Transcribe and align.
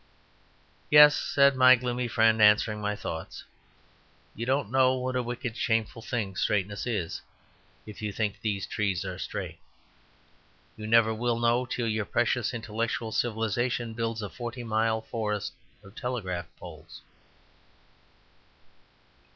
"Yes," 0.89 1.15
said 1.15 1.55
my 1.55 1.75
gloomy 1.75 2.07
friend, 2.07 2.41
answering 2.41 2.81
my 2.81 2.95
thoughts. 2.95 3.43
"You 4.33 4.47
don't 4.47 4.71
know 4.71 4.95
what 4.95 5.15
a 5.15 5.21
wicked 5.21 5.55
shameful 5.55 6.01
thing 6.01 6.35
straightness 6.35 6.87
is 6.87 7.21
if 7.85 8.01
you 8.01 8.11
think 8.11 8.41
these 8.41 8.65
trees 8.65 9.05
are 9.05 9.19
straight. 9.19 9.59
You 10.75 10.87
never 10.87 11.13
will 11.13 11.37
know 11.37 11.67
till 11.67 11.87
your 11.87 12.05
precious 12.05 12.51
intellectual 12.51 13.11
civilization 13.11 13.93
builds 13.93 14.23
a 14.23 14.29
forty 14.31 14.63
mile 14.63 15.01
forest 15.01 15.53
of 15.83 15.93
telegraph 15.93 16.47
poles." 16.57 17.01